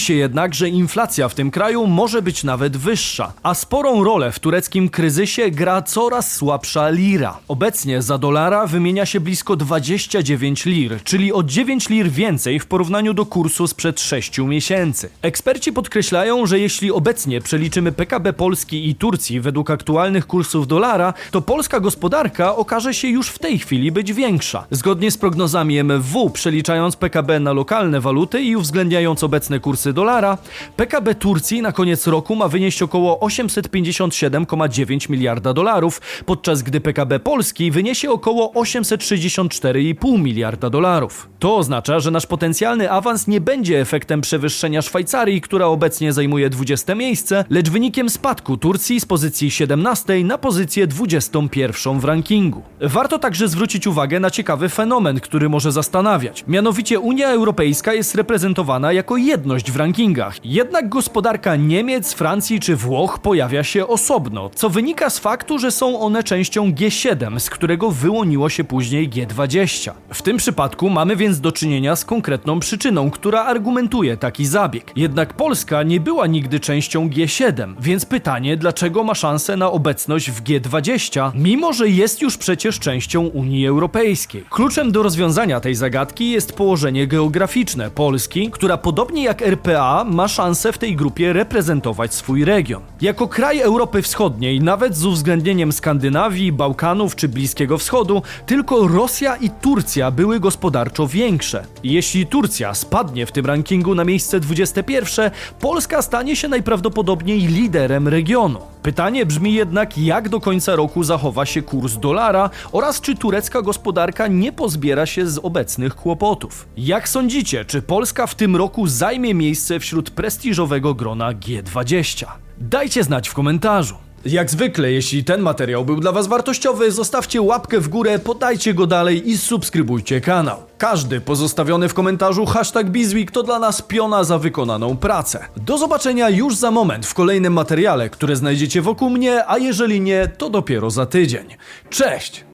się 0.00 0.14
jednak, 0.14 0.54
że 0.54 0.68
inflacja 0.68 1.28
w 1.28 1.34
tym 1.34 1.50
kraju 1.50 1.86
może 1.86 2.22
być 2.22 2.44
nawet 2.44 2.76
wyższa, 2.76 3.32
a 3.42 3.54
sporą 3.54 4.04
rolę 4.04 4.32
w 4.32 4.38
tureckim 4.38 4.88
kryzysie 4.88 5.50
gra 5.50 5.82
coraz 5.82 6.34
słabsza 6.34 6.88
lira. 6.88 7.38
Obecnie 7.48 8.02
za 8.02 8.18
dolara 8.18 8.66
wymienia 8.66 9.06
się 9.06 9.20
blisko 9.20 9.56
29 9.56 10.64
lir, 10.66 11.02
czyli 11.04 11.32
o 11.32 11.42
9 11.42 11.88
lir 11.88 12.10
więcej 12.10 12.60
w 12.60 12.66
porównaniu 12.66 13.14
do 13.14 13.26
kursu 13.26 13.66
sprzed 13.66 14.00
6 14.00 14.38
miesięcy. 14.38 15.10
Eksperci 15.22 15.72
podkreślają, 15.72 16.46
że 16.46 16.60
jeśli 16.60 16.90
obecnie 16.90 17.40
przeliczymy 17.40 17.92
PKB 17.92 18.32
Polski 18.32 18.88
i 18.88 18.94
Turcji 18.94 19.40
według 19.40 19.70
aktualnych 19.70 20.26
kursów 20.26 20.66
dolara, 20.66 21.14
to 21.30 21.40
polska 21.40 21.80
gospodarka 21.80 22.56
okaże 22.56 22.94
się 22.94 23.08
już 23.08 23.28
w 23.28 23.38
tej 23.38 23.58
chwili 23.58 23.92
być 23.92 24.12
większa. 24.12 24.66
Zgodnie 24.78 25.10
z 25.10 25.18
prognozami 25.18 25.78
MFW, 25.78 26.30
przeliczając 26.30 26.96
PKB 26.96 27.40
na 27.40 27.52
lokalne 27.52 28.00
waluty 28.00 28.42
i 28.42 28.56
uwzględniając 28.56 29.24
obecne 29.24 29.60
kursy 29.60 29.92
dolara, 29.92 30.38
PKB 30.76 31.14
Turcji 31.14 31.62
na 31.62 31.72
koniec 31.72 32.06
roku 32.06 32.36
ma 32.36 32.48
wynieść 32.48 32.82
około 32.82 33.18
857,9 33.26 35.10
miliarda 35.10 35.52
dolarów, 35.52 36.00
podczas 36.26 36.62
gdy 36.62 36.80
PKB 36.80 37.20
Polski 37.20 37.70
wyniesie 37.70 38.10
około 38.10 38.52
864,5 38.52 40.18
miliarda 40.18 40.70
dolarów. 40.70 41.28
To 41.38 41.56
oznacza, 41.56 42.00
że 42.00 42.10
nasz 42.10 42.26
potencjalny 42.26 42.90
awans 42.90 43.26
nie 43.26 43.40
będzie 43.40 43.80
efektem 43.80 44.20
przewyższenia 44.20 44.82
Szwajcarii, 44.82 45.40
która 45.40 45.66
obecnie 45.66 46.12
zajmuje 46.12 46.50
20 46.50 46.94
miejsce, 46.94 47.44
lecz 47.50 47.70
wynikiem 47.70 48.10
spadku 48.10 48.56
Turcji 48.56 49.00
z 49.00 49.04
pozycji 49.04 49.50
17 49.50 50.24
na 50.24 50.38
pozycję 50.38 50.86
21 50.86 52.00
w 52.00 52.04
rankingu. 52.04 52.62
Warto 52.80 53.18
także 53.18 53.48
zwrócić 53.48 53.86
uwagę 53.86 54.20
na 54.20 54.30
ciekawy 54.30 54.67
fenomen, 54.68 55.20
który 55.20 55.48
może 55.48 55.72
zastanawiać. 55.72 56.44
Mianowicie 56.48 57.00
Unia 57.00 57.28
Europejska 57.28 57.94
jest 57.94 58.14
reprezentowana 58.14 58.92
jako 58.92 59.16
jedność 59.16 59.70
w 59.72 59.76
rankingach. 59.76 60.36
Jednak 60.44 60.88
gospodarka 60.88 61.56
Niemiec, 61.56 62.12
Francji 62.12 62.60
czy 62.60 62.76
Włoch 62.76 63.18
pojawia 63.18 63.64
się 63.64 63.86
osobno, 63.86 64.50
co 64.54 64.70
wynika 64.70 65.10
z 65.10 65.18
faktu, 65.18 65.58
że 65.58 65.70
są 65.70 66.00
one 66.00 66.22
częścią 66.22 66.70
G7, 66.70 67.38
z 67.38 67.50
którego 67.50 67.90
wyłoniło 67.90 68.48
się 68.48 68.64
później 68.64 69.10
G20. 69.10 69.90
W 70.12 70.22
tym 70.22 70.36
przypadku 70.36 70.90
mamy 70.90 71.16
więc 71.16 71.40
do 71.40 71.52
czynienia 71.52 71.96
z 71.96 72.04
konkretną 72.04 72.60
przyczyną, 72.60 73.10
która 73.10 73.44
argumentuje 73.44 74.16
taki 74.16 74.46
zabieg. 74.46 74.92
Jednak 74.96 75.34
Polska 75.34 75.82
nie 75.82 76.00
była 76.00 76.26
nigdy 76.26 76.60
częścią 76.60 77.08
G7, 77.08 77.74
więc 77.80 78.06
pytanie, 78.06 78.56
dlaczego 78.56 79.04
ma 79.04 79.14
szansę 79.14 79.56
na 79.56 79.70
obecność 79.70 80.30
w 80.30 80.42
G20, 80.42 81.30
mimo 81.34 81.72
że 81.72 81.88
jest 81.88 82.22
już 82.22 82.36
przecież 82.36 82.78
częścią 82.78 83.26
Unii 83.26 83.66
Europejskiej. 83.66 84.44
Kluczem 84.58 84.92
do 84.92 85.02
rozwiązania 85.02 85.60
tej 85.60 85.74
zagadki 85.74 86.30
jest 86.30 86.52
położenie 86.52 87.06
geograficzne 87.06 87.90
Polski, 87.90 88.50
która 88.50 88.76
podobnie 88.76 89.24
jak 89.24 89.42
RPA 89.42 90.04
ma 90.04 90.28
szansę 90.28 90.72
w 90.72 90.78
tej 90.78 90.96
grupie 90.96 91.32
reprezentować 91.32 92.14
swój 92.14 92.44
region. 92.44 92.82
Jako 93.00 93.28
kraj 93.28 93.60
Europy 93.60 94.02
Wschodniej, 94.02 94.60
nawet 94.60 94.96
z 94.96 95.04
uwzględnieniem 95.04 95.72
Skandynawii, 95.72 96.52
Bałkanów 96.52 97.16
czy 97.16 97.28
Bliskiego 97.28 97.78
Wschodu, 97.78 98.22
tylko 98.46 98.88
Rosja 98.88 99.36
i 99.36 99.50
Turcja 99.50 100.10
były 100.10 100.40
gospodarczo 100.40 101.06
większe. 101.06 101.64
Jeśli 101.84 102.26
Turcja 102.26 102.74
spadnie 102.74 103.26
w 103.26 103.32
tym 103.32 103.46
rankingu 103.46 103.94
na 103.94 104.04
miejsce 104.04 104.40
21, 104.40 105.30
Polska 105.60 106.02
stanie 106.02 106.36
się 106.36 106.48
najprawdopodobniej 106.48 107.40
liderem 107.40 108.08
regionu. 108.08 108.60
Pytanie 108.82 109.26
brzmi 109.26 109.54
jednak, 109.54 109.98
jak 109.98 110.28
do 110.28 110.40
końca 110.40 110.76
roku 110.76 111.04
zachowa 111.04 111.46
się 111.46 111.62
kurs 111.62 111.96
dolara 111.96 112.50
oraz 112.72 113.00
czy 113.00 113.16
turecka 113.16 113.62
gospodarka 113.62 114.26
nie 114.48 114.52
pozbiera 114.52 115.06
się 115.06 115.26
z 115.26 115.38
obecnych 115.38 115.94
kłopotów. 115.94 116.68
Jak 116.76 117.08
sądzicie, 117.08 117.64
czy 117.64 117.82
Polska 117.82 118.26
w 118.26 118.34
tym 118.34 118.56
roku 118.56 118.86
zajmie 118.86 119.34
miejsce 119.34 119.80
wśród 119.80 120.10
prestiżowego 120.10 120.94
grona 120.94 121.32
G20? 121.32 122.26
Dajcie 122.58 123.04
znać 123.04 123.28
w 123.28 123.34
komentarzu. 123.34 123.94
Jak 124.24 124.50
zwykle, 124.50 124.92
jeśli 124.92 125.24
ten 125.24 125.40
materiał 125.40 125.84
był 125.84 126.00
dla 126.00 126.12
Was 126.12 126.26
wartościowy, 126.26 126.92
zostawcie 126.92 127.42
łapkę 127.42 127.80
w 127.80 127.88
górę, 127.88 128.18
podajcie 128.18 128.74
go 128.74 128.86
dalej 128.86 129.30
i 129.30 129.38
subskrybujcie 129.38 130.20
kanał. 130.20 130.62
Każdy 130.78 131.20
pozostawiony 131.20 131.88
w 131.88 131.94
komentarzu 131.94 132.46
hashtag 132.46 132.90
Bizweek 132.90 133.30
to 133.30 133.42
dla 133.42 133.58
nas 133.58 133.82
piona 133.82 134.24
za 134.24 134.38
wykonaną 134.38 134.96
pracę. 134.96 135.44
Do 135.56 135.78
zobaczenia 135.78 136.28
już 136.28 136.56
za 136.56 136.70
moment 136.70 137.06
w 137.06 137.14
kolejnym 137.14 137.52
materiale, 137.52 138.10
które 138.10 138.36
znajdziecie 138.36 138.82
wokół 138.82 139.10
mnie, 139.10 139.46
a 139.46 139.58
jeżeli 139.58 140.00
nie, 140.00 140.28
to 140.38 140.50
dopiero 140.50 140.90
za 140.90 141.06
tydzień. 141.06 141.46
Cześć! 141.90 142.44